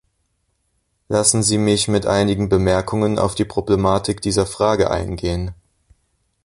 Lassen 1.09 1.43
Sie 1.43 1.59
mich 1.59 1.87
mit 1.87 2.07
einigen 2.07 2.49
Bemerkungen 2.49 3.19
auf 3.19 3.35
die 3.35 3.45
Problematik 3.45 4.19
dieser 4.19 4.47
Frage 4.47 4.89
eingehen. 4.89 5.53